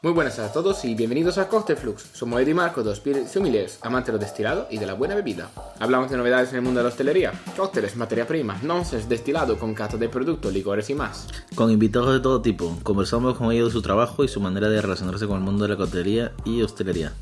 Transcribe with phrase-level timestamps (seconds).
[0.00, 2.10] Muy buenas a todos y bienvenidos a Cocktail Flux.
[2.12, 5.50] Somos Eddie y Marco, dos sommeliers, amantes de lo destilado y de la buena bebida.
[5.80, 9.74] Hablamos de novedades en el mundo de la hostelería, cócteles, materia prima, nonsense, destilado, con
[9.74, 11.26] cato de productos, licores y más.
[11.56, 14.80] Con invitados de todo tipo, conversamos con ellos de su trabajo y su manera de
[14.80, 17.12] relacionarse con el mundo de la coctelería y hostelería.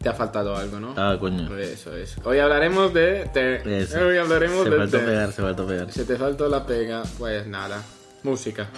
[0.00, 0.94] Te ha faltado algo, ¿no?
[0.96, 1.54] Ah, coño.
[1.58, 2.16] Eso es.
[2.24, 3.28] Hoy hablaremos de...
[3.34, 3.98] te- Eso.
[4.06, 4.76] Hoy hablaremos Se de...
[4.78, 5.04] faltó té.
[5.04, 5.92] pegar, se faltó pegar.
[5.92, 7.82] Se te faltó la pega, pues nada.
[8.22, 8.68] Música.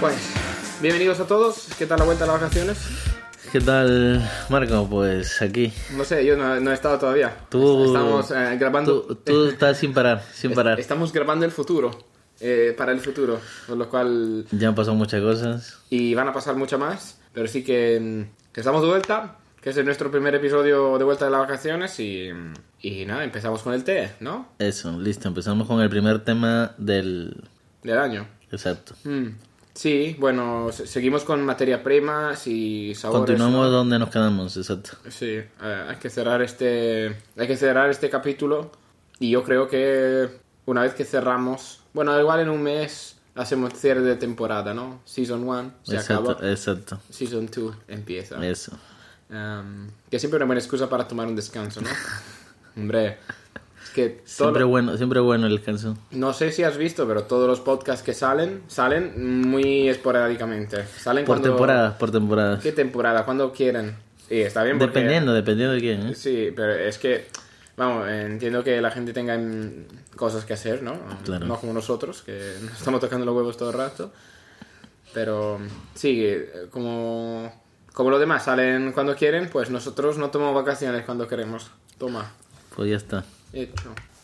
[0.00, 0.16] Pues,
[0.80, 1.68] bienvenidos a todos.
[1.78, 2.78] ¿Qué tal la vuelta a las vacaciones?
[3.52, 4.86] ¿Qué tal, Marco?
[4.88, 5.72] Pues aquí.
[5.96, 7.36] No sé, yo no, no he estado todavía.
[7.48, 9.02] Tú- Estamos eh, grabando.
[9.02, 10.78] Tú, tú estás sin parar, sin parar.
[10.80, 11.90] Estamos grabando el futuro.
[12.40, 13.40] eh, para el futuro.
[13.66, 14.46] Con lo cual.
[14.52, 15.78] Ya han pasado muchas cosas.
[15.90, 17.18] Y van a pasar mucho más.
[17.32, 19.36] Pero sí que, mm, que estamos de vuelta.
[19.60, 21.98] Que es nuestro primer episodio de vuelta de las vacaciones.
[22.00, 22.30] Y,
[22.80, 24.48] y nada, empezamos con el té, ¿no?
[24.58, 25.28] Eso, listo.
[25.28, 27.36] Empezamos con el primer tema del...
[27.82, 28.26] Del año.
[28.52, 28.94] Exacto.
[29.04, 29.28] Mm,
[29.74, 33.20] Sí, bueno, se- seguimos con materia primas y sabores.
[33.26, 33.70] Continuamos ¿no?
[33.70, 34.90] donde nos quedamos, exacto.
[35.08, 35.48] Sí, eh,
[35.88, 38.72] hay que cerrar este, hay que cerrar este capítulo
[39.18, 40.28] y yo creo que
[40.66, 45.00] una vez que cerramos, bueno, igual en un mes hacemos cierre de temporada, ¿no?
[45.04, 47.00] Season 1 se exacto, acaba, exacto.
[47.10, 48.44] Season 2 empieza.
[48.44, 48.72] Eso.
[49.30, 51.88] Um, que siempre una buena excusa para tomar un descanso, ¿no?
[52.76, 53.18] Hombre,
[53.90, 55.96] que Siempre lo- bueno, siempre bueno el descanso.
[56.12, 60.84] no sé si has visto, pero todos los podcasts que salen, salen muy esporádicamente.
[60.86, 62.58] Salen Por cuando- temporada, por temporada.
[62.60, 63.24] ¿Qué temporada?
[63.24, 63.96] Cuando quieren.
[64.28, 64.94] Sí, está bien porque...
[64.98, 66.14] Dependiendo, dependiendo de quién, ¿eh?
[66.14, 67.26] Sí, pero es que,
[67.76, 69.36] vamos, entiendo que la gente tenga
[70.16, 70.94] cosas que hacer, ¿no?
[71.24, 71.46] Claro.
[71.46, 74.12] No como nosotros, que nos estamos tocando los huevos todo el rato.
[75.12, 75.58] Pero
[75.94, 76.24] sí,
[76.70, 77.52] como,
[77.92, 81.70] como los demás salen cuando quieren, pues nosotros no tomamos vacaciones cuando queremos.
[81.98, 82.30] Toma,
[82.76, 83.24] Pues ya está.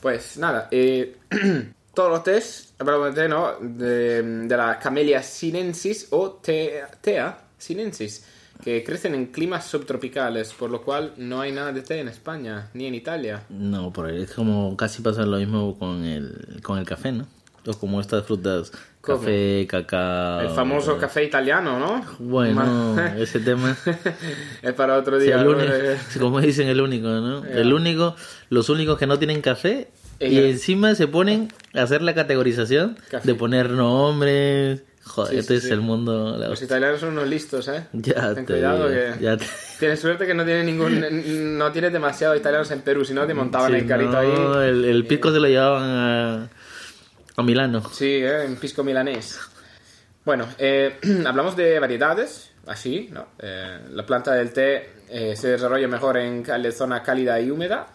[0.00, 1.16] Pues nada, eh,
[1.94, 3.54] todos los tés, de té, ¿no?
[3.60, 8.24] De, de la Camellia sinensis o te- Tea sinensis,
[8.62, 12.70] que crecen en climas subtropicales, por lo cual no hay nada de té en España,
[12.74, 13.42] ni en Italia.
[13.48, 17.26] No, por ahí es como casi pasa lo mismo con el, con el café, ¿no?
[17.66, 18.70] O como estas frutas.
[19.06, 20.40] Café, cacao.
[20.40, 22.04] El famoso café italiano, ¿no?
[22.18, 23.76] Bueno, ese tema.
[24.62, 25.36] es para otro Sí, día.
[25.36, 25.50] el ¿no?
[25.52, 27.44] único, Eh, como dicen, el único, ¿no?
[27.44, 28.16] El único,
[28.50, 32.98] los únicos que no tienen café y Ella- encima se ponen a hacer la categorización
[33.10, 33.26] Café.
[33.28, 34.82] de poner nombres.
[35.04, 35.70] Joder, Sí, este sí, es sí.
[35.72, 36.36] el mundo.
[36.36, 37.86] la Los italianos son unos listos, ¿eh?
[37.92, 39.22] Ya Ten te cuidado digo, que...
[39.22, 39.46] ya te-
[39.78, 41.56] Tienes suerte que no tiene ningún...
[41.58, 44.18] No tienes demasiado italianos en Perú, si no te montaban Sí, el carito no,
[44.58, 44.68] ahí.
[44.68, 46.48] El, el pico se lo llevaban a,
[47.36, 47.82] a Milano.
[47.90, 48.44] Sí, ¿eh?
[48.44, 49.38] en pisco milanés.
[50.24, 53.26] Bueno, eh, hablamos de variedades, así, ¿no?
[53.38, 57.86] Eh, la planta del té eh, se desarrolla mejor en cal- zona cálida y húmeda.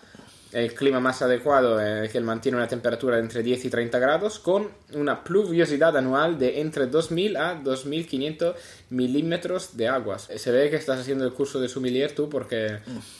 [0.53, 4.37] El clima más adecuado eh, que mantiene una temperatura de entre 10 y 30 grados
[4.37, 8.55] con una pluviosidad anual de entre 2.000 a 2.500
[8.89, 10.27] milímetros de aguas.
[10.35, 12.79] Se ve que estás haciendo el curso de sommelier tú porque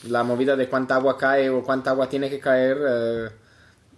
[0.09, 3.31] la movida de cuánta agua cae o cuánta agua tiene que caer,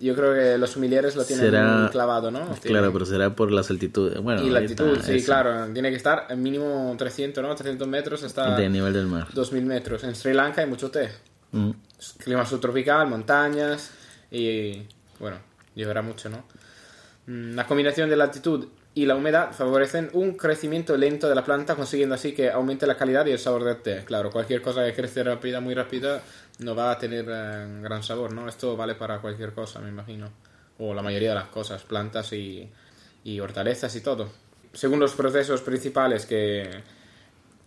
[0.04, 2.48] yo creo que los sommeliers lo tienen Será- clavado, ¿no?
[2.62, 4.20] Claro, pero será por las altitudes.
[4.22, 5.72] Bueno, y la altitud, está, sí, eso, claro.
[5.74, 7.54] Tiene que estar mínimo 300, ¿no?
[7.56, 9.28] 300 metros hasta De nivel del mar.
[9.34, 10.04] 2000 metros.
[10.04, 11.10] En Sri Lanka hay mucho té.
[11.52, 11.72] Mm.
[12.18, 13.92] Clima subtropical, montañas
[14.32, 14.82] y...
[15.20, 15.38] Bueno,
[15.76, 16.44] lloverá mucho, ¿no?
[17.28, 21.44] Mm, La combinación de la altitud y la humedad favorecen un crecimiento lento de la
[21.44, 24.04] planta, consiguiendo así que aumente la calidad y el sabor del té.
[24.06, 26.22] Claro, cualquier cosa que crece rápida, muy rápida,
[26.60, 28.48] no va a tener eh, gran sabor, ¿no?
[28.48, 30.30] Esto vale para cualquier cosa, me imagino.
[30.78, 32.70] O la mayoría de las cosas, plantas y,
[33.24, 34.30] y hortalezas y todo.
[34.74, 36.70] Según los procesos principales que,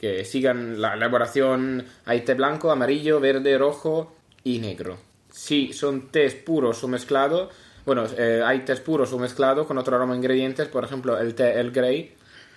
[0.00, 4.14] que sigan la elaboración, hay té blanco, amarillo, verde, rojo
[4.44, 4.98] y negro.
[5.31, 7.53] Si son tés puros o mezclados,
[7.87, 11.35] bueno, eh, hay tés puros o mezclados con otro aroma de ingredientes, por ejemplo, el
[11.35, 12.15] té El Grey.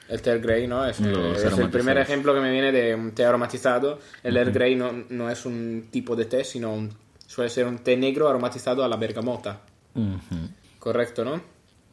[0.09, 0.87] El té Earl Grey, ¿no?
[0.87, 1.03] Es, eh,
[1.35, 3.99] es el primer ejemplo que me viene de un té aromatizado.
[4.23, 6.91] El Earl Grey no, no es un tipo de té, sino un-
[7.27, 9.61] suele ser un té negro aromatizado a la bergamota.
[10.79, 11.39] Correcto, ¿no?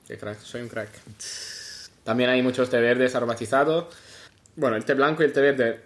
[0.09, 0.89] Qué crack, soy un crack.
[2.05, 3.87] También hay muchos té verdes aromatizados.
[4.55, 5.81] Bueno, el té blanco y el té verde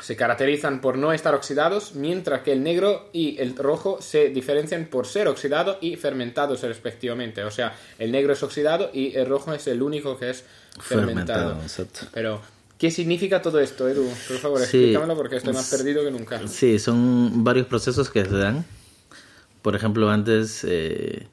[0.00, 4.86] se caracterizan por no estar oxidados, mientras que el negro y el rojo se diferencian
[4.86, 7.44] por ser oxidados y fermentados respectivamente.
[7.44, 10.44] O sea, el negro es oxidado y el rojo es el único que es
[10.80, 11.50] fermentado.
[11.50, 12.00] Fermentado, exacto.
[12.12, 12.40] Pero,
[12.76, 14.08] ¿qué significa todo esto, Edu?
[14.28, 14.78] Por favor, Sí.
[14.78, 16.40] explícamelo porque estoy más perdido que nunca.
[16.48, 18.64] Sí, son varios procesos que se dan.
[19.62, 21.28] Por ejemplo, antes, eh,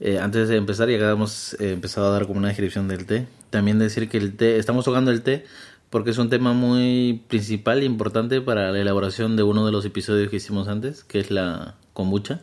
[0.00, 3.06] eh, antes de empezar, ya que habíamos eh, empezado a dar como una descripción del
[3.06, 5.44] té, también decir que el té, estamos tocando el té
[5.92, 9.84] porque es un tema muy principal e importante para la elaboración de uno de los
[9.84, 12.40] episodios que hicimos antes, que es la kombucha,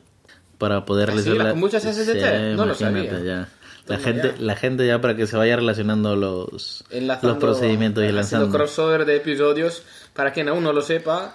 [0.60, 2.54] para poder ¿Ah, realizar ¿La kombucha se hace de té?
[2.56, 3.20] No lo sabía.
[3.24, 3.50] ya.
[3.88, 4.46] La Toma gente, ya.
[4.46, 8.50] la gente ya para que se vaya relacionando los, Enlazando- los procedimientos y lanzando.
[8.56, 9.82] crossover de episodios
[10.14, 11.34] para quien aún no lo sepa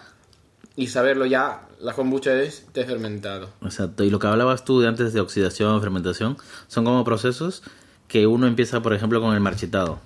[0.76, 3.48] y saberlo ya, la kombucha es té fermentado.
[3.62, 4.04] Exacto.
[4.04, 6.36] Y lo que hablabas tú de antes de oxidación, fermentación,
[6.68, 7.64] son como procesos
[8.06, 9.98] que uno empieza, por ejemplo, con el marchitado,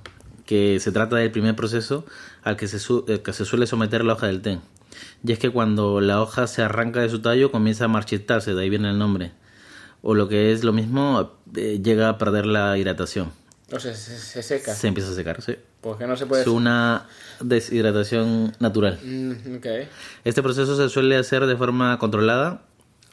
[0.48, 2.06] que se trata del primer proceso
[2.42, 4.58] al que se, su- eh, que se suele someter la hoja del té.
[5.22, 8.62] Y es que cuando la hoja se arranca de su tallo comienza a marchitarse, de
[8.62, 9.32] ahí viene el nombre.
[10.00, 13.30] O lo que es lo mismo, eh, llega a perder la hidratación.
[13.70, 14.74] O sea, se, se seca.
[14.74, 15.56] Se empieza a secar, sí.
[15.82, 16.40] Porque no se puede...
[16.42, 17.04] Es una
[17.40, 18.98] deshidratación natural.
[19.04, 19.32] Mm.
[20.24, 22.62] Este proceso se suele hacer de forma controlada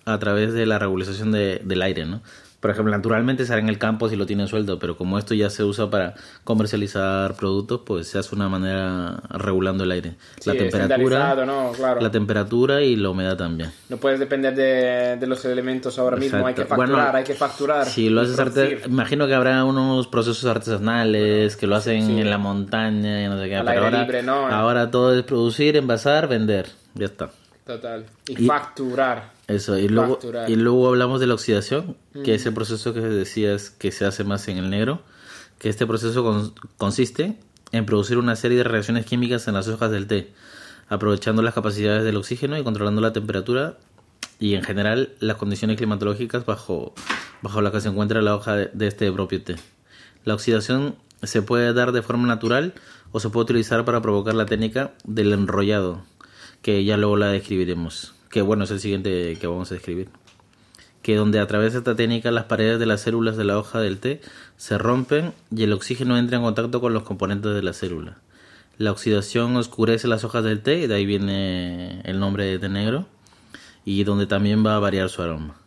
[0.05, 2.21] a través de la regularización de- del aire, ¿no?
[2.65, 5.51] Por ejemplo, naturalmente hará en el campo si lo tienen sueldo, pero como esto ya
[5.51, 10.15] se usa para comercializar productos, pues se hace una manera regulando el aire.
[10.39, 11.71] Sí, la temperatura, estandarizado, ¿no?
[11.73, 12.01] Claro.
[12.01, 13.69] la temperatura y la humedad también.
[13.87, 16.43] No puedes depender de, de los elementos ahora mismo.
[16.43, 17.85] Hay que facturar, Bueno, hay que facturar.
[17.85, 22.39] Si lo haces arte, imagino que habrá unos procesos artesanales que lo hacen en la
[22.39, 24.47] montaña y no sé qué, pero ahora, libre, ¿no?
[24.47, 26.65] ahora todo es producir, envasar, vender,
[26.95, 27.29] ya está.
[27.65, 28.05] Total.
[28.27, 29.33] Y, Y- facturar.
[29.47, 30.49] Eso, y luego, Facturar.
[30.49, 34.23] y luego hablamos de la oxidación, que es el proceso que decías que se hace
[34.23, 35.01] más en el negro,
[35.59, 37.37] que este proceso con- consiste
[37.71, 40.31] en producir una serie de reacciones químicas en las hojas del té,
[40.89, 43.77] aprovechando las capacidades del oxígeno y controlando la temperatura
[44.39, 46.93] y en general las condiciones climatológicas bajo,
[47.41, 49.55] bajo las que se encuentra la hoja de, de este propio té.
[50.23, 52.73] La oxidación se puede dar de forma natural
[53.11, 56.03] o se puede utilizar para provocar la técnica del enrollado,
[56.65, 58.15] que ya luego la describiremos.
[58.31, 60.09] Que bueno, es el siguiente que vamos a describir.
[61.03, 63.79] Que donde a través de esta técnica las paredes de las células de la hoja
[63.79, 64.19] del té
[64.57, 68.17] se rompen y el oxígeno entra en contacto con los componentes de la célula.
[68.79, 72.67] La oxidación oscurece las hojas del té y de ahí viene el nombre de té
[72.67, 73.05] negro
[73.85, 75.57] y donde también va a variar su aroma.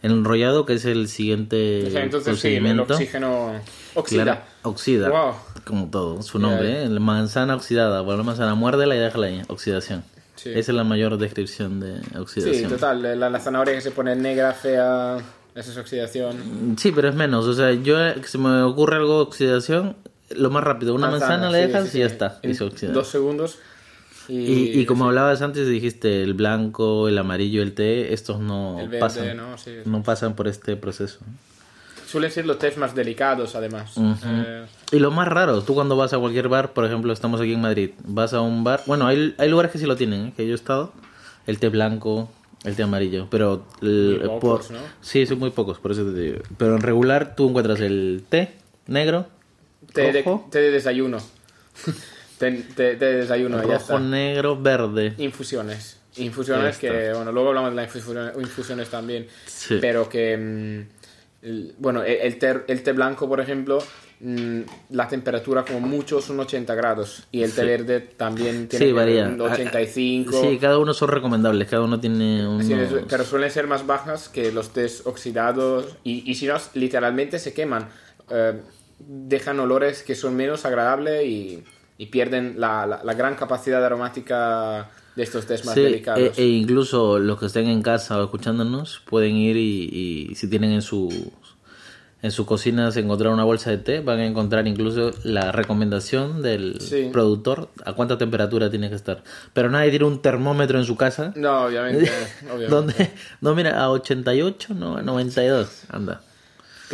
[0.00, 3.52] El enrollado, que es el siguiente O sea, entonces sí, el procedimiento, oxígeno
[3.94, 4.22] oxida.
[4.22, 5.34] claro, oxida, Wow.
[5.64, 6.84] Como todo, su nombre.
[6.84, 6.88] ¿eh?
[6.88, 10.04] La manzana oxidada, bueno, la manzana, muérdela y déjala ahí, oxidación.
[10.36, 10.50] Sí.
[10.50, 12.70] Esa es la mayor descripción de Sí, oxidación.
[12.70, 13.18] total.
[13.20, 15.18] La, la zanahoria que se pone negra, fea,
[15.54, 16.76] esa es oxidación.
[16.78, 17.46] Sí, pero es menos.
[17.46, 19.96] O sea, yo eh, se me ocurre algo de oxidación,
[20.30, 20.94] lo más rápido.
[20.94, 21.98] Una manzana, le sí, dejas sí, y sí.
[22.00, 22.40] ya está.
[22.42, 22.92] Y se oxida.
[22.92, 23.58] Dos segundos.
[24.26, 28.76] Y, Y, y como hablabas antes, dijiste el blanco, el amarillo, el té, estos no
[28.76, 29.36] verde, pasan.
[29.36, 29.56] ¿no?
[29.58, 29.70] Sí.
[29.84, 31.20] no pasan por este proceso.
[32.14, 33.94] Suelen ser los test más delicados, además.
[34.24, 37.52] Eh, Y lo más raro, tú cuando vas a cualquier bar, por ejemplo, estamos aquí
[37.52, 40.32] en Madrid, vas a un bar, bueno, hay, hay lugares que sí lo tienen, ¿eh?
[40.36, 40.92] que yo he estado,
[41.48, 42.30] el té blanco,
[42.62, 44.82] el té amarillo, pero el- Muy pocos, por, ¿no?
[45.00, 46.38] sí, son muy pocos, por eso te digo.
[46.56, 48.52] Pero en regular tú encuentras el té
[48.86, 49.26] negro,
[49.92, 50.22] té, de,
[50.52, 51.18] té de desayuno.
[52.38, 53.98] té, té- té de desayuno, ya rojo, está.
[53.98, 55.14] negro, verde.
[55.18, 55.98] Infusiones.
[56.16, 59.26] Infusiones que, bueno, luego hablamos de las infusiones, infusiones también.
[59.46, 59.78] Sí.
[59.80, 61.03] Pero que, mm,
[61.78, 63.78] bueno, el, té, el té blanco, por ejemplo,
[64.20, 64.60] mm,
[64.90, 67.26] la temperatura como mucho son 80 grados.
[67.30, 67.66] Y el té Sí.
[67.66, 69.26] verde también tiene Sí, varía.
[69.26, 70.40] un 85.
[70.40, 72.62] Sí, cada uno son recomendables, cada uno tiene un...
[72.64, 76.54] Sí, es- pero suelen ser más bajas que los tés oxidados y, y si no,
[76.74, 77.88] literalmente se queman.
[78.30, 78.60] Eh,
[78.98, 81.62] dejan olores que son menos agradables y,
[81.98, 86.36] y pierden la, la- la gran capacidad aromática de estos tés más Sí, delicados.
[86.38, 90.48] e, e incluso los que estén en casa o escuchándonos pueden ir y, y si
[90.48, 91.32] tienen en su
[92.22, 96.40] en su cocina se encontrar una bolsa de té, van a encontrar incluso la recomendación
[96.40, 97.10] del Sí.
[97.12, 99.22] productor a cuánta temperatura tiene que estar.
[99.52, 101.34] Pero nadie tiene un termómetro en su casa.
[101.36, 102.10] No, obviamente.
[102.44, 102.66] obviamente.
[102.74, 103.10] Donde,
[103.42, 106.22] no, mira, a 88, no, a 92, anda.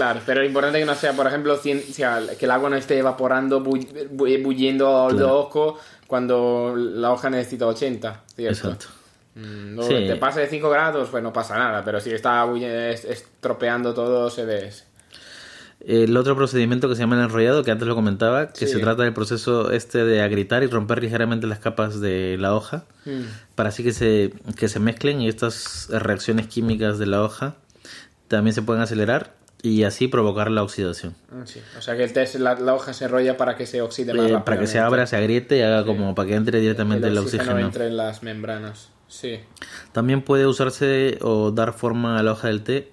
[0.00, 2.96] Claro, pero es importante que no sea, por ejemplo, sea, que el agua no esté
[2.96, 5.38] evaporando, bu- bulliendo Claro.
[5.40, 8.68] ojo cuando la hoja necesita 80, ¿cierto?
[8.68, 8.86] Exacto.
[9.34, 9.94] Mm, no, Sí.
[10.08, 14.30] Te pasa de 5 grados, pues no pasa nada, pero si está es- estropeando todo,
[14.30, 14.72] se ve.
[15.86, 18.72] El otro procedimiento que se llama el enrollado, que antes lo comentaba, que Sí.
[18.74, 22.84] se trata del proceso este de agrietar y romper ligeramente las capas de la hoja,
[23.06, 23.20] Mm.
[23.54, 27.54] para así que se, que se mezclen y estas reacciones químicas de la hoja
[28.28, 31.14] también se pueden acelerar y así provocar la oxidación.
[31.30, 31.60] Ah, sí.
[31.78, 34.30] O sea que el test, la, la hoja se enrolla para que se oxide más
[34.30, 37.12] Eh, para que se abra, se agriete y haga como para que entre directamente el
[37.12, 37.66] el oxígeno, oxígeno.
[37.66, 38.88] entre en las membranas.
[39.08, 39.40] Sí.
[39.92, 42.92] También puede usarse o dar forma a la hoja del té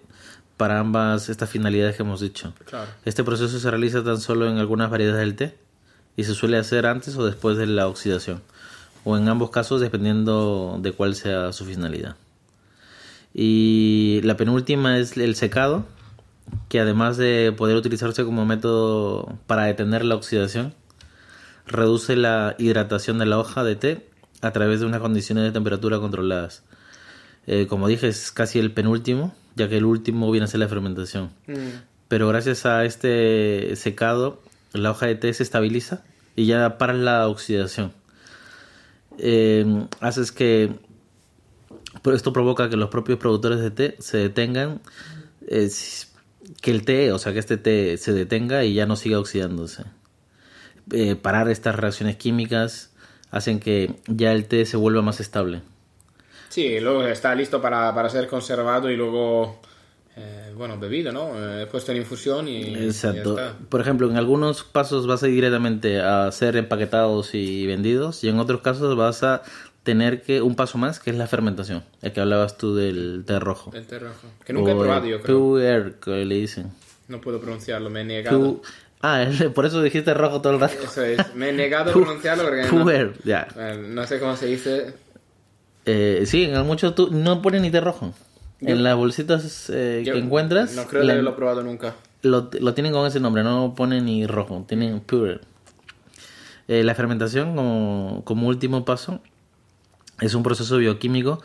[0.57, 2.53] para ambas estas finalidades que hemos dicho.
[2.65, 2.89] Claro.
[3.05, 5.55] Este proceso se realiza tan solo en algunas variedades del té
[6.15, 8.41] y se suele hacer antes o después de la oxidación,
[9.03, 12.15] o en ambos casos dependiendo de cuál sea su finalidad.
[13.33, 15.85] Y la penúltima es el secado,
[16.69, 20.73] que además de poder utilizarse como método para detener la oxidación,
[21.65, 24.09] reduce la hidratación de la hoja de té
[24.41, 26.63] a través de unas condiciones de temperatura controladas.
[27.45, 30.67] Eh, como dije, es casi el penúltimo, ya que el último viene a ser la
[30.67, 31.31] fermentación.
[31.47, 31.95] Mm.
[32.07, 36.03] pero gracias a este secado la hoja de té se estabiliza
[36.35, 37.91] y ya para la oxidación.
[39.17, 40.71] Eh, haces que
[42.13, 44.79] esto provoca que los propios productores de té se detengan,
[45.47, 45.69] eh,
[46.61, 49.83] que el té, o sea, que este té se detenga y ya no siga oxidándose.
[50.91, 52.93] Eh, parar estas reacciones químicas
[53.29, 55.61] hacen que ya el té se vuelva más estable.
[56.49, 59.59] Sí, luego está listo para, para ser conservado y luego
[60.19, 61.31] eh, bueno, bebido, ¿no?
[61.35, 62.73] Eh, puesto en infusión y.
[62.73, 63.37] Exacto.
[63.69, 68.29] Por ejemplo, en algunos pasos vas a ir directamente a ser empaquetados y vendidos, y
[68.29, 69.43] en otros casos vas a
[69.87, 71.81] tener que un paso más, que es la fermentación.
[72.01, 73.71] El que hablabas tú del té rojo.
[73.73, 74.27] El té rojo.
[74.43, 75.39] Que nunca he probado, yo creo.
[75.39, 76.73] Puer, que le dicen.
[77.07, 78.61] No puedo pronunciarlo, me he negado.
[79.01, 79.25] Ah,
[79.55, 80.75] por eso dijiste rojo todo el rato.
[80.83, 83.47] Eso es, me he negado a pronunciarlo porque Puer, no, ya.
[83.77, 84.93] no sé cómo se dice.
[85.85, 88.13] Eh, sí, en muchos no pone ni té rojo
[88.59, 90.75] en las bolsitas eh, que encuentras.
[90.75, 91.95] No creo haberlo probado nunca.
[92.23, 95.39] Lo, lo, tienen con ese nombre, no ponen ni rojo, tienen pure.
[96.67, 99.21] Eh, la fermentación, como, como último paso,
[100.21, 101.41] es un proceso bioquímico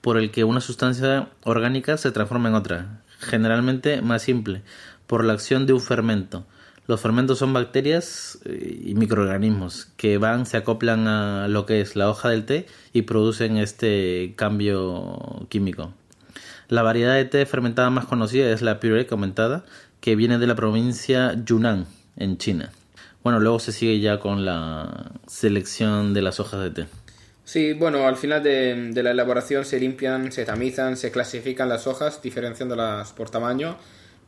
[0.00, 4.62] por el que una sustancia orgánica se transforma en otra, generalmente más simple,
[5.06, 6.46] por la acción de un fermento.
[6.86, 11.96] Los fermentos son bacterias eh, y microorganismos que van, se acoplan a lo que es
[11.96, 15.92] la hoja del té y producen este cambio químico.
[16.68, 19.64] La variedad de té fermentada más conocida es la puree comentada,
[20.00, 22.70] que viene de la provincia Yunnan, en China.
[23.24, 26.86] Bueno, luego se sigue ya con la selección de las hojas de té.
[27.46, 32.20] Sí, bueno, al final de, la elaboración se limpian, se tamizan, se clasifican las hojas,
[32.20, 33.76] diferenciándolas por tamaño.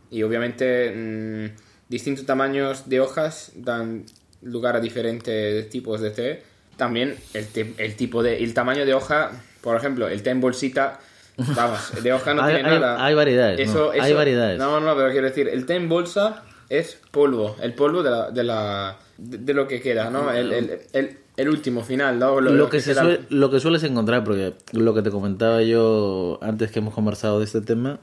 [0.09, 1.57] Y obviamente mm,
[1.89, 4.07] distintos tamaños de hojas dan
[4.41, 6.43] lugar a diferentes tipos de té.
[6.77, 9.33] También el, el tipo de, el tamaño de hoja,
[9.63, 11.01] por ejemplo, el té en bolsita
[11.39, 13.05] Vamos, de hoja no hay, tiene nada.
[13.05, 13.61] Hay variedades.
[13.61, 14.59] Eso, hay variedades.
[14.61, 18.31] No, no, pero quiero decir, el té en bolsa es polvo, el polvo de, la,
[18.31, 20.33] de, la, de, lo que queda, ¿no?
[20.33, 22.41] El, el, el, el último final, ¿no?
[22.41, 26.71] Lo, que, se suele, lo que sueles encontrar, porque lo que te comentaba yo antes
[26.71, 28.01] que hemos conversado de este tema,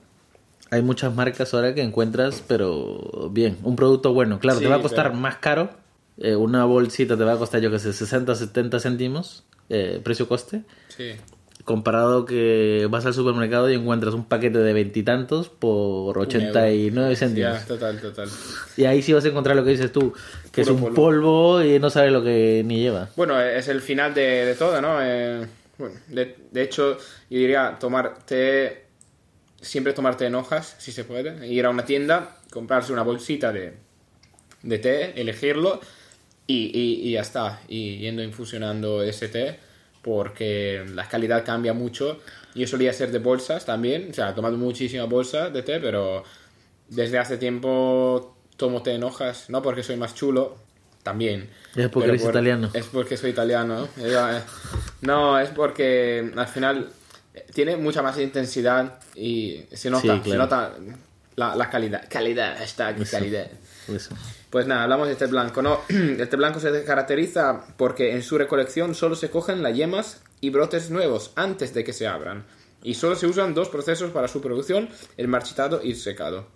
[0.72, 4.40] hay muchas marcas ahora que encuentras, pero bien, un producto bueno.
[4.40, 5.70] Claro, te va a costar más caro.
[6.18, 10.64] Eh, una bolsita te va a costar, yo que sé, 60, 70 céntimos, eh, precio-coste.
[10.88, 11.16] Sí
[11.66, 17.66] comparado que vas al supermercado y encuentras un paquete de veintitantos por 89 céntimos.
[17.66, 18.30] total, total.
[18.78, 20.14] Y ahí sí vas a encontrar lo que dices tú,
[20.52, 21.64] que es un polvo.
[21.64, 23.10] y no sabes lo que ni lleva.
[23.16, 25.00] Bueno, es el final de, todo, ¿no?
[25.02, 25.48] Eh,
[25.80, 27.00] bueno, de, hecho,
[27.32, 28.86] yo diría tomar té,
[29.60, 33.74] siempre tomarte en hojas, si se puede, ir a una tienda, comprarse una bolsita de,
[34.62, 35.82] de té, elegirlo
[36.46, 39.60] y, y, y ya está, y yendo infusionando ese té
[40.06, 42.20] porque la calidad cambia mucho.
[42.54, 46.24] Yo solía ser de bolsas también, o sea, he tomado muchísimas bolsas de té, pero
[46.88, 50.58] desde hace tiempo tomo té en hojas, no porque soy más chulo,
[51.02, 51.50] también.
[51.76, 52.70] Es porque eres italiano.
[52.74, 53.88] Es porque soy italiano.
[53.98, 54.40] Eh,
[55.02, 56.90] no, es porque al final
[57.54, 60.76] tiene mucha más intensidad y se nota, se nota
[61.36, 62.06] la, calidad.
[62.08, 63.48] Calidad, está calidad.
[64.56, 65.82] Pues nada, hablamos de este blanco, ¿no?
[65.90, 70.90] Este blanco se caracteriza porque en su recolección solo se cogen las yemas y brotes
[70.90, 72.46] nuevos antes de que se abran.
[72.82, 76.48] Y solo se usan dos procesos para su producción, el marchitado y el secado.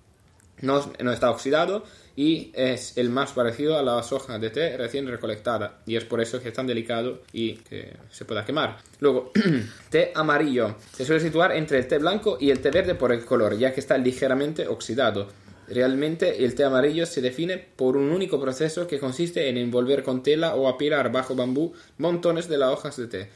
[0.62, 1.84] No, no está oxidado
[2.16, 6.22] y es el más parecido a las hojas de té recién recolectada y es por
[6.22, 8.78] eso que es tan delicado y que se pueda quemar.
[9.02, 9.34] Luego,
[9.90, 10.78] té amarillo.
[10.94, 13.74] Se suele situar entre el té blanco y el té verde por el color, ya
[13.74, 15.28] que está ligeramente oxidado.
[15.70, 20.24] Realmente el té amarillo se define por un único proceso que consiste en envolver con
[20.24, 23.30] tela o apilar bajo bambú montones de las hojas de té.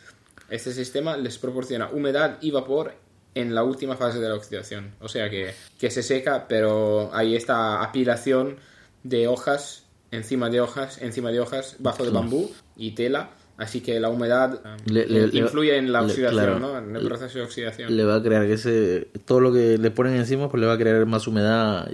[0.49, 2.93] Este sistema les proporciona humedad y vapor
[3.35, 4.95] en la última fase de la oxidación.
[4.99, 5.53] O sea que,
[5.89, 8.57] se seca, pero hay esta apilación
[9.03, 13.31] de hojas encima de hojas, encima de hojas, bajo de bambú y tela.
[13.63, 16.77] Así que la humedad influye en la oxidación, ¿no?
[16.77, 17.95] En el proceso de oxidación.
[17.95, 20.73] Le va a crear que ese, todo lo que le ponen encima, pues le va
[20.73, 21.89] a crear más humedad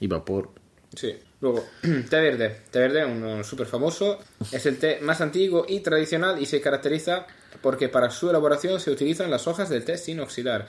[0.00, 0.50] y, vapor.
[0.94, 1.14] Sí.
[1.42, 1.64] Luego,
[2.10, 2.56] té verde.
[2.70, 4.18] Té verde, uno súper famoso.
[4.50, 7.26] Es el té más antiguo y tradicional y se caracteriza
[7.60, 10.66] porque para su elaboración se utilizan las hojas del té sin oxidar.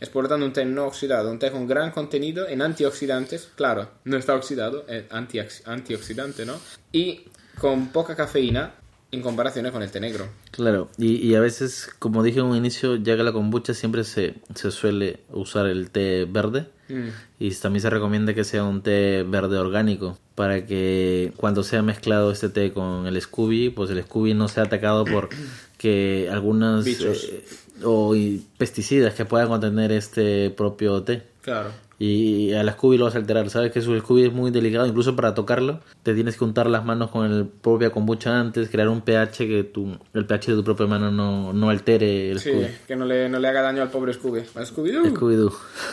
[0.00, 3.50] Es por lo tanto un té no oxidado, un té con gran contenido en antioxidantes.
[3.54, 6.58] Claro, no está oxidado, es antioxidante, ¿no?
[6.90, 7.26] Y
[7.58, 8.79] con poca cafeína
[9.12, 10.28] en comparación con el té negro.
[10.50, 14.34] Claro, y, a veces, como dije en un inicio, ya que la kombucha siempre se,
[14.54, 16.66] se suele usar el té verde.
[16.88, 17.08] Mm.
[17.38, 22.32] Y también se recomienda que sea un té verde orgánico para que cuando sea mezclado
[22.32, 25.28] este té con el Scooby, pues el Scooby no sea atacado por
[25.78, 27.44] que algunas eh,
[27.84, 28.14] o
[28.58, 31.22] pesticidas que puedan contener este propio té.
[31.42, 31.70] Claro.
[32.02, 33.50] Y a la Scooby lo vas a alterar.
[33.50, 35.80] Sabes que su Scooby es muy delicado, incluso para tocarlo.
[36.02, 39.64] Te tienes que untar las manos con el propia kombucha antes, crear un pH que
[39.64, 42.66] tu, el pH de tu propia mano no, no altere el Sí, Scooby.
[42.88, 44.40] que no le, no le haga daño al pobre Scooby.
[44.54, 45.14] Al Scooby-Doo.
[45.14, 45.52] Scooby-Doo.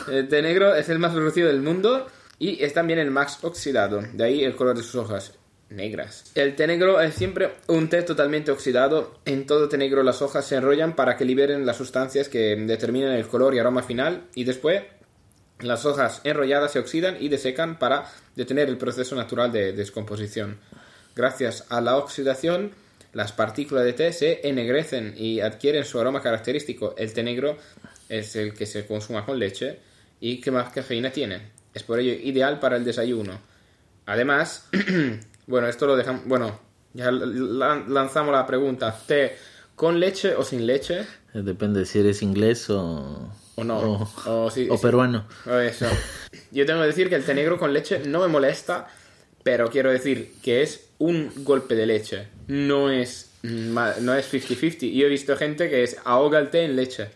[0.09, 2.07] El té negro es el más producido del mundo
[2.39, 5.33] y es también el más oxidado, de ahí el color de sus hojas
[5.69, 6.31] negras.
[6.35, 9.15] El té negro es siempre un té totalmente oxidado.
[9.25, 13.11] En todo té negro las hojas se enrollan para que liberen las sustancias que determinan
[13.11, 14.83] el color y aroma final y después
[15.59, 20.57] las hojas enrolladas se oxidan y desecan para detener el proceso natural de descomposición.
[21.15, 22.71] Gracias a la oxidación,
[23.13, 26.93] las partículas de té se ennegrecen y adquieren su aroma característico.
[26.97, 27.57] El té negro
[28.09, 29.79] es el que se consuma con leche
[30.19, 31.51] y que más cafeína tiene.
[31.73, 33.39] Es por ello ideal para el desayuno.
[34.05, 34.67] Además,
[35.47, 36.25] bueno, esto lo dejamos.
[36.25, 36.59] Bueno,
[36.93, 39.35] ya la- lanzamos la pregunta: ¿té
[39.75, 41.05] con leche o sin leche?
[41.33, 43.77] Depende si eres inglés o, ¿O no?
[44.25, 45.25] o, O si- o peruano.
[45.45, 45.87] o eso.
[46.51, 48.87] Yo tengo que decir que el té negro con leche no me molesta,
[49.43, 52.27] pero quiero decir que es un golpe de leche.
[52.47, 54.91] No es no es 50-50.
[54.93, 57.09] Yo he visto gente que es ahoga el té en leche.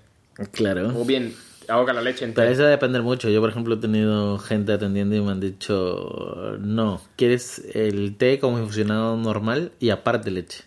[0.51, 0.93] Claro.
[1.00, 1.36] O bien
[1.67, 2.53] ahoga la leche en Pero té.
[2.53, 3.29] eso va a depender mucho.
[3.29, 8.39] Yo, por ejemplo, he tenido gente atendiendo y me han dicho, no, quieres el té
[8.39, 10.63] como infusionado normal y aparte leche.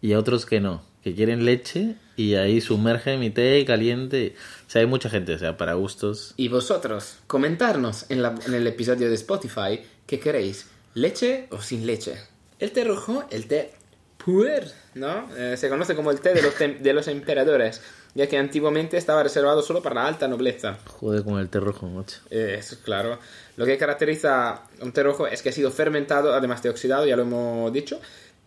[0.00, 4.34] Y a otros que no, que quieren leche y ahí sumergen mi té caliente.
[4.66, 6.34] O sea, hay mucha gente, o sea, para gustos.
[6.36, 11.86] Y vosotros, comentarnos en, la- en el episodio de Spotify qué queréis, leche o sin
[11.86, 12.14] leche.
[12.58, 13.72] El té rojo, el té
[14.24, 15.28] puer, ¿no?
[15.36, 17.80] Eh, se conoce como el té de los, tem- de los emperadores,
[18.14, 20.78] ya que antiguamente estaba reservado solo para la alta nobleza.
[20.86, 22.18] Joder con el té rojo, macho.
[22.30, 23.18] Eh, Eso es claro.
[23.56, 27.16] Lo que caracteriza un té rojo es que ha sido fermentado, además de oxidado, ya
[27.16, 28.00] lo hemos dicho.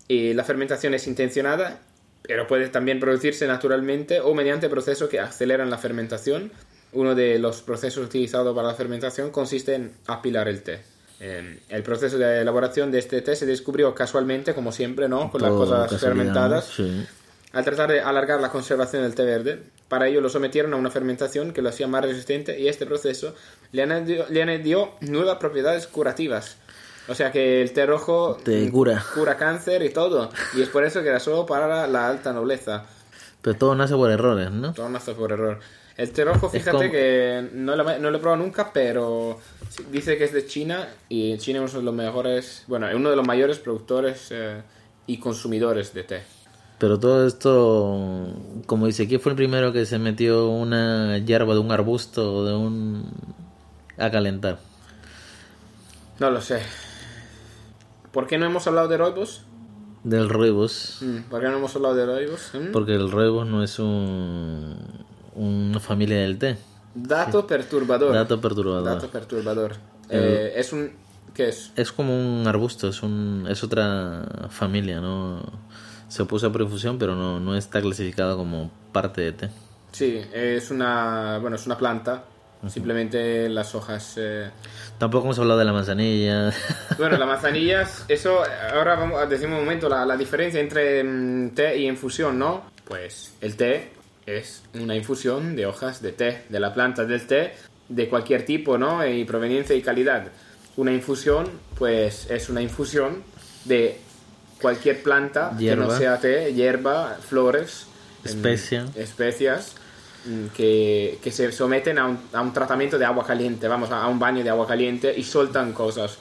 [0.08, 1.82] Y la fermentación es intencionada,
[2.27, 6.51] pero puede también producirse naturalmente o mediante procesos que aceleran la fermentación.
[6.94, 10.82] Uno de los procesos utilizados para la fermentación consiste en apilar el té.
[11.20, 15.32] Eh, el proceso de elaboración de este té se descubrió casualmente, como siempre, ¿no?
[15.32, 17.06] Con las cosas fermentadas Sí.
[17.54, 19.60] al tratar de alargar la conservación del té verde.
[19.88, 23.36] Para ello lo sometieron a una fermentación que lo hacía más resistente y este proceso
[23.71, 26.58] le añadió, le añadió nuevas propiedades curativas.
[27.08, 29.04] O sea que el té rojo Te mm, cura.
[29.13, 30.30] cura cáncer y todo.
[30.56, 32.84] Y es por eso que era solo para la alta nobleza.
[33.41, 34.74] Pero todo nace por errores, ¿no?
[34.74, 35.60] Todo nace por error.
[35.98, 39.39] El té rojo, fíjate como- que no lo, no lo he probado nunca, pero
[39.91, 43.10] dice que es de China y China es uno de los mejores, bueno, es uno
[43.12, 44.62] de los mayores productores eh,
[45.08, 46.24] y consumidores de té.
[46.80, 48.28] Pero todo esto,
[48.65, 52.44] como dice, ¿quién fue el primero que se metió una hierba de un arbusto o
[52.46, 53.10] de un...
[53.98, 54.60] a calentar?
[56.20, 56.60] No lo sé.
[58.15, 59.41] ¿Por qué no hemos hablado de roibos?
[60.06, 60.99] Del roibos.
[61.01, 62.49] Mm, ¿Por qué no hemos hablado de roibos?
[62.54, 62.71] Mm.
[62.71, 64.73] Porque el roibos no es un,
[65.36, 66.56] una familia del té.
[66.93, 68.13] Dato perturbador.
[68.13, 68.86] Dato perturbador.
[68.86, 69.73] Dato perturbador.
[70.10, 70.93] Eh, es un...
[71.34, 71.73] ¿Qué es?
[71.75, 75.41] Es como un arbusto, es, un, es otra familia, ¿no?
[76.08, 79.49] Se puso a profusión, pero no, no está clasificado como parte de té.
[79.91, 81.39] Sí, es una...
[81.41, 82.23] Bueno, es una planta.
[82.69, 84.13] Simplemente las hojas...
[84.17, 84.49] eh,
[84.97, 86.51] Tampoco hemos hablado de la manzanilla.
[86.97, 88.39] Bueno, la manzanilla, eso,
[88.73, 92.63] ahora vamos a decir un momento la, la diferencia entre mm, té y infusión, ¿no?
[92.86, 93.89] Pues el té
[94.25, 97.54] es una infusión de hojas de té, de la planta del té,
[97.89, 99.06] de cualquier tipo, ¿no?
[99.06, 100.28] Y proveniencia y calidad.
[100.78, 101.47] Una infusión,
[101.78, 103.23] pues es una infusión
[103.65, 103.99] de
[104.62, 105.97] cualquier planta que no Hierba.
[105.97, 107.88] sea té, hierba, flores,
[108.23, 108.86] Especia.
[108.95, 109.75] especias
[110.56, 114.20] que, que se someten a un, a un tratamiento de agua caliente, vamos, a, un
[114.20, 116.18] baño de agua caliente y soltan cosas.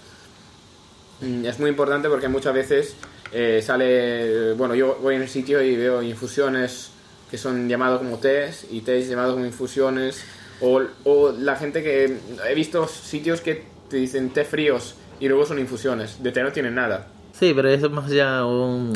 [1.21, 2.97] Mm, Es muy importante porque muchas veces
[3.33, 6.91] eh, sale, bueno, yo voy en un sitio y veo infusiones
[7.31, 10.23] que son llamados como tés y tés llamados como infusiones
[10.61, 15.47] o, o la gente que he visto sitios que te dicen té fríos y luego
[15.47, 17.09] son infusiones, de té no tienen nada.
[17.39, 18.93] Sí, pero eso es más ya un,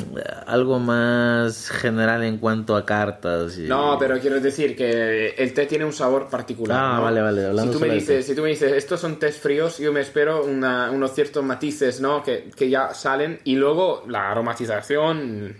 [0.46, 3.58] algo más general en cuanto a cartas.
[3.58, 3.62] Y...
[3.62, 6.78] No, pero quiero decir que el té tiene un sabor particular.
[6.80, 7.02] Ah, ¿no?
[7.02, 9.78] vale, vale, hablando Si tú, me dices, si tú me dices, estos son tés fríos,
[9.78, 12.22] yo me espero una- unos ciertos matices, ¿no?
[12.22, 15.56] Que, que ya salen y luego la aromatización,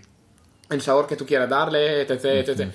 [0.69, 2.69] el sabor que tú quieras darle, etc, etc.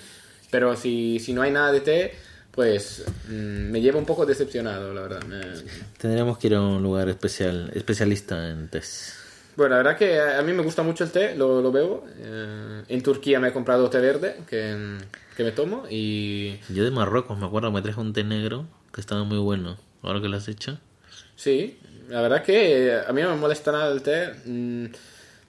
[0.51, 2.15] Pero si, si no hay nada de té,
[2.51, 5.23] pues mm, me lleva un poco decepcionado, la verdad.
[5.25, 5.41] Me-
[5.97, 9.15] Tendríamos que ir a un lugar especial, especialista en tés.
[9.57, 12.05] Bueno, la verdad que a mí me gusta mucho el té, lo, lo bebo.
[12.19, 14.99] Eh, en Turquía me he comprado té verde que,
[15.37, 19.01] que me tomo y Yo de Marruecos me acuerdo me traje un té negro que
[19.01, 19.77] estaba muy bueno.
[20.03, 20.79] Ahora que lo has hecho.
[21.37, 24.33] Sí, la verdad que a mí no me molesta nada el té.
[24.45, 24.87] Mm,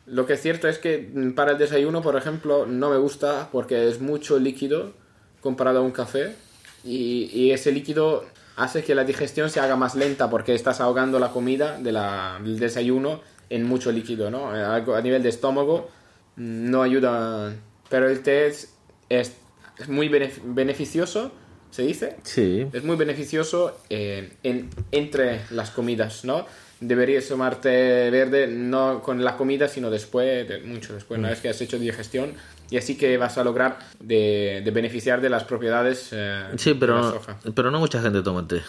[0.07, 3.49] Lo que es cierto es que mm, para el desayuno, por ejemplo, no me gusta
[3.51, 4.93] porque es mucho líquido
[5.41, 6.35] comparado a un café.
[6.83, 8.23] Y, y ese líquido,
[8.55, 12.39] hace que la digestión se haga más lenta porque estás ahogando la comida de la-
[12.43, 14.55] del desayuno en mucho líquido, ¿no?
[14.55, 15.89] Eh, a nivel de estómago
[16.35, 17.53] mm, no ayuda,
[17.89, 18.73] pero el té es,
[19.09, 19.35] es
[19.87, 21.31] muy benef- beneficioso,
[21.71, 22.65] se dice, Sí.
[22.71, 26.45] es muy beneficioso eh, en, entre las comidas, ¿no?
[26.79, 31.39] Deberías tomar té verde no con la comida, sino después, de- mucho después, una vez
[31.41, 32.33] que has hecho digestión,
[32.69, 36.75] y así que vas a lograr de, de beneficiar de las propiedades eh, Sí, de
[36.75, 37.37] la pero, soja.
[37.55, 38.61] pero no mucha gente toma té.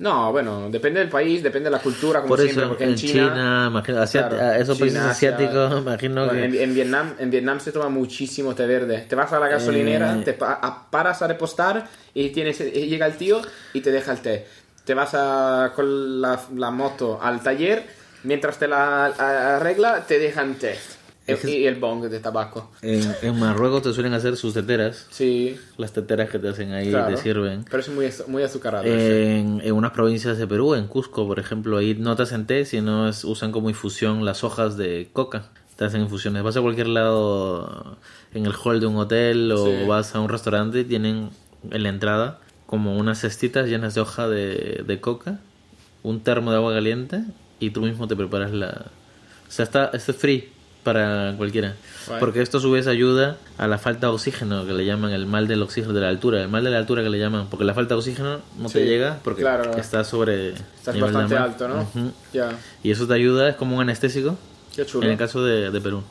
[0.00, 2.90] No, bueno, depende del país, depende de la cultura, como Por siempre, eso porque en
[2.90, 6.44] en China, imagino, asiat- Claro, a esos países China, Asia- asiáticos, imagino Bueno, que...
[6.46, 9.04] en, en Vietnam, en Vietnam se toma muchísimo té verde.
[9.06, 10.22] Te vas a la gasolinera, Eh.
[10.24, 13.42] te pa- a- paras a repostar y tienes, y llega el tío
[13.74, 14.46] y te deja el té.
[14.84, 17.84] Te vas a- con la, la moto al taller,
[18.24, 19.04] mientras te la
[19.56, 20.78] arregla, te dejan té.
[21.34, 22.70] Es Y el bong de tabaco.
[22.82, 26.90] En, en Marruecos te suelen hacer sus teteras, Sí, las teteras que te hacen ahí
[26.90, 27.14] claro.
[27.14, 27.64] te sirven.
[27.64, 28.84] Pero es muy, muy azucarado.
[28.84, 32.64] En, en unas provincias de Perú, en Cusco, por ejemplo, ahí no te hacen té,
[32.64, 35.50] sino es- usan como infusión las hojas de coca.
[35.76, 36.42] Te hacen infusiones.
[36.42, 37.96] Vas a cualquier lado,
[38.34, 39.86] en el hall de un hotel o Sí.
[39.86, 41.30] vas a un restaurante y tienen
[41.70, 45.40] en la entrada como unas cestitas llenas de hoja de, de coca,
[46.02, 47.22] un termo de agua caliente
[47.58, 48.86] y tú mismo te preparas la...
[49.48, 50.48] O sea, está, esto es free
[50.82, 51.74] para cualquiera.
[52.18, 55.26] Porque esto a su vez ayuda a la falta de oxígeno, que le llaman el
[55.26, 56.42] mal del oxígeno de la altura.
[56.42, 58.80] El mal de la altura que le llaman, porque la falta de oxígeno no te
[58.82, 59.72] Sí, llega porque claro.
[59.76, 61.86] está sobre Estás nivel bastante alto, ¿no?
[62.32, 62.50] Ya,
[62.82, 64.36] Y eso te ayuda, es como un anestésico
[64.74, 65.04] qué chulo.
[65.06, 66.02] en el caso de, de Perú.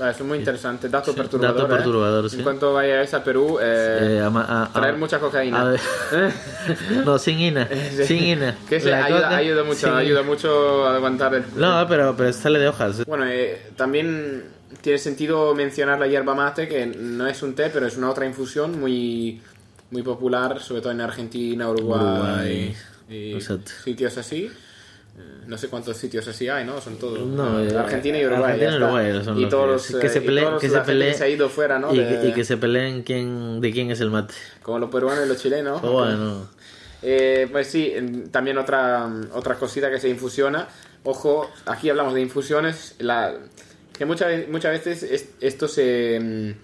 [0.00, 0.88] Vale, eso es muy interesante.
[0.88, 1.56] Dato perturbador.
[1.56, 1.76] dato ¿eh?
[1.76, 2.36] perturbador, sí.
[2.38, 5.74] En cuanto vayáis a Perú, eh, Eh, ama- a- a- traer mucha cocaína.
[7.04, 7.68] no, sin ina.
[8.06, 8.56] Sin ina.
[8.66, 11.44] Que se ayuda, mucho, sin- ayuda mucho a aguantar el...
[11.54, 13.04] No, pero, pero sale de hojas.
[13.04, 14.44] Bueno, eh, también
[14.80, 18.24] tiene sentido mencionar la hierba mate, que no es un té, pero es una otra
[18.24, 19.42] infusión muy,
[19.90, 22.76] muy popular, sobre todo en Argentina, Uruguay, Uruguay.
[23.10, 23.38] y
[23.84, 24.50] sitios así.
[25.20, 26.80] Eh, No sé cuántos sitios así hay, ¿no?
[26.80, 27.18] Son todos.
[27.26, 28.52] No, eh, Argentina y Uruguay.
[28.52, 28.76] Argentina y.
[28.82, 31.28] Uruguay son y todos los, que eh, se y peleen- que se peleen- se ha
[31.28, 31.92] ido fuera, ¿no?
[31.94, 34.34] Y, De- que, y que se peleen quién, de quién es el mate.
[34.62, 35.80] Como los peruanos y los chilenos.
[35.82, 36.46] Oh, bueno.
[37.02, 37.94] Eh, pues sí,
[38.30, 40.68] también otra, otra cosita que se infusiona.
[41.02, 42.94] Ojo, aquí hablamos de infusiones.
[42.98, 43.32] La,
[43.96, 46.54] que muchas, muchas veces es- esto se, em,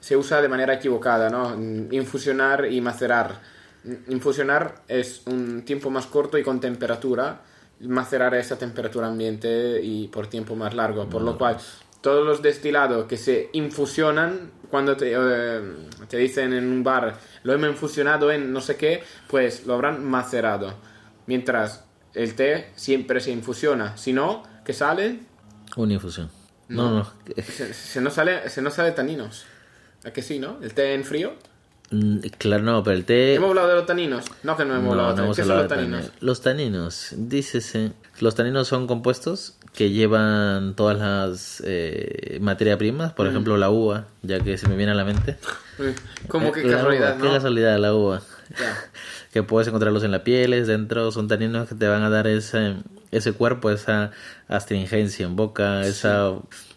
[0.00, 1.50] se usa de manera equivocada, ¿no?
[1.56, 3.40] Mm, Infusionar y macerar.
[3.84, 7.42] Mm, Infusionar es un tiempo más corto y con temperatura.
[7.80, 11.08] Macerar a temperatura ambiente y por tiempo más largo.
[11.08, 11.58] Por lo cual,
[12.00, 15.60] todos los destilados que se infusionan, cuando te, eh,
[16.08, 20.04] te dicen en un bar, lo hemos infusionado en no sé qué, pues lo habrán
[20.04, 20.74] macerado.
[21.26, 21.84] Mientras
[22.14, 23.96] el té siempre se infusiona.
[23.96, 25.20] Si no, ¿qué sale?
[25.76, 26.30] Una infusión.
[26.68, 27.12] No, no.
[27.42, 29.46] Se, se no sale, se no sale taninos.
[30.04, 30.58] ¿A que sí, no?
[30.62, 31.34] ¿El té en frío?
[31.90, 33.34] Mm, Claro, no, pero el té...
[33.34, 34.24] ¿Hemos hablado de los taninos?
[34.42, 36.00] No, que no hemos No, hablado de ¿Qué son los taninos?
[36.00, 36.22] taninos.
[36.22, 37.92] Los taninos, dícese.
[38.20, 44.06] Los taninos son compuestos que llevan todas las eh, materias primas, por ejemplo la uva,
[44.22, 45.36] ya que se me viene a la mente.
[45.78, 45.94] Uy,
[46.28, 47.34] ¿Cómo que Eh, la casualidad, uva, Qué no?
[47.34, 48.22] casualidad la uva.
[49.32, 52.76] Que puedes encontrarlos en la piel, dentro, son taninos que te van a dar ese,
[53.10, 54.12] ese cuerpo, esa
[54.46, 56.34] astringencia en boca, esa...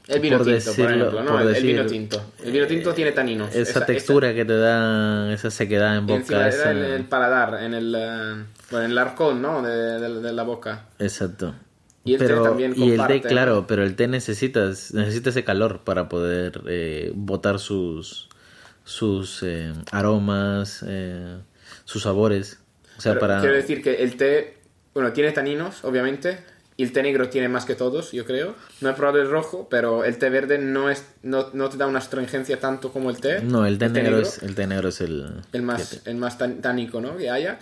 [0.07, 1.31] El vino por tinto, por ejemplo, ¿no?
[1.33, 2.31] por el, vino tinto.
[2.43, 3.53] El vino tinto tiene taninos.
[3.53, 6.47] Esa, textura que te da, esa sequedad en boca.
[6.47, 9.61] esa- en el paladar, en el, eh, bueno, en el arcón, ¿no?
[9.61, 10.85] De, de- de la boca.
[10.99, 11.53] Exacto.
[12.05, 15.43] Y el té pero, también y el té, claro, pero el té necesitas, necesita ese
[15.43, 18.29] calor para poder eh, botar sus,
[18.85, 21.37] sus eh, aromas, eh,
[21.83, 22.59] sus sabores.
[22.97, 23.39] O sea, Pero para...
[23.41, 24.57] Quiero decir que el té,
[24.93, 26.39] bueno, tiene taninos, obviamente.
[26.79, 28.53] Y el té negro tiene más que todos, yo creo.
[28.81, 31.87] No he probado el rojo, pero el té verde no, es, no, no te da
[31.87, 33.41] una astringencia tanto como el té.
[33.41, 35.41] No, el té, negro, es, el té negro es el...
[35.53, 37.17] el más, el más tan- tánico ¿no?
[37.17, 37.57] que haya.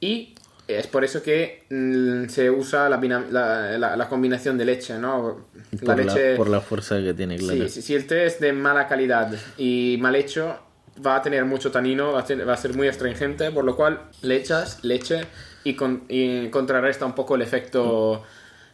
[0.00, 0.34] Y
[0.68, 5.46] es por eso que mm, se usa la, la, la- la combinación de leche, ¿no?
[5.82, 6.30] La Por, leche...
[6.32, 7.62] la, por la fuerza que tiene, claro.
[7.64, 10.58] Sí, si, si el té es de mala calidad y mal hecho,
[11.06, 13.76] va a tener mucho tanino, va a, ser- va a ser muy astringente, por lo
[13.76, 15.26] cual le echas leche
[15.62, 18.24] y, con- y contrarresta un poco el efecto...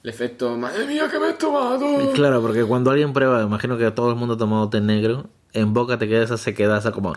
[0.02, 2.12] El efecto, madre mía, que me he tomado.
[2.12, 5.72] Claro, porque cuando alguien prueba, imagino que todo el mundo ha tomado té negro, en
[5.72, 7.14] boca te queda esa sequedad, esa como...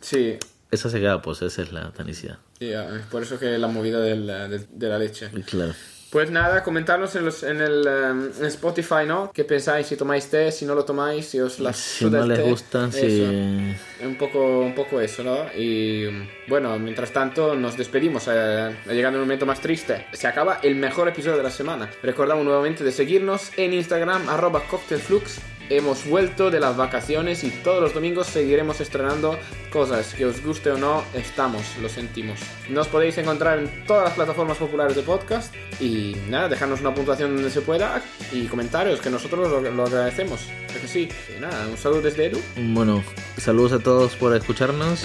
[0.00, 0.38] Sí,
[0.70, 2.38] Esa sequedad, pues esa es la tanicidad.
[2.62, 5.28] ah, es por eso que la movida del- de la leche.
[5.46, 5.74] Claro.
[6.12, 9.30] Pues nada, comentarnos en, los, en el em, en Spotify, ¿no?
[9.32, 9.86] ¿Qué pensáis?
[9.86, 12.44] Si tomáis té, si no lo tomáis, si os la Si no el les té.
[12.50, 12.98] gusta, Eso.
[12.98, 14.04] si...
[14.04, 15.38] Un poco, un poco eso, ¿no?
[15.56, 16.06] Y
[16.48, 18.28] bueno, mientras tanto nos despedimos.
[18.28, 20.04] eh, ha llegado un momento más triste.
[20.12, 21.88] Se acaba el mejor episodio de la semana.
[22.02, 25.38] Recordamos nuevamente de seguirnos en Instagram, arroba cocktailflux,
[25.76, 29.38] hemos vuelto de las vacaciones y todos los domingos seguiremos estrenando
[29.70, 30.14] cosas.
[30.14, 32.40] Que os guste o no, estamos, lo sentimos.
[32.68, 37.34] Nos podéis encontrar en todas las plataformas populares de podcast y nada, dejarnos una puntuación
[37.34, 40.48] donde se pueda y comentarios, que nosotros lo, lo agradecemos.
[40.74, 42.40] Es que sí, y nada, un saludo desde Edu.
[42.56, 43.02] Bueno,
[43.36, 45.04] saludos a todos por escucharnos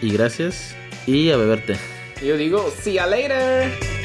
[0.00, 0.74] y gracias.
[1.06, 1.76] Y a beberte.
[2.20, 3.95] Y yo digo, see ya later.